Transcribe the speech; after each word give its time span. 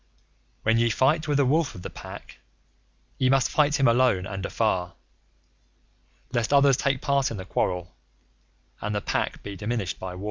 When 0.63 0.79
ye 0.79 0.89
fight 0.89 1.27
with 1.27 1.39
a 1.39 1.45
Wolf 1.45 1.75
of 1.75 1.83
the 1.83 1.89
Pack, 1.91 2.39
ye 3.19 3.29
must 3.29 3.51
fight 3.51 3.79
him 3.79 3.87
alone 3.87 4.25
and 4.25 4.43
afar, 4.43 4.93
Lest 6.33 6.51
others 6.51 6.75
take 6.77 7.01
part 7.01 7.29
in 7.29 7.37
the 7.37 7.45
quarrel, 7.45 7.95
and 8.81 8.95
the 8.95 9.01
Pack 9.01 9.43
be 9.43 9.55
diminished 9.55 9.99
by 9.99 10.15
war. 10.15 10.19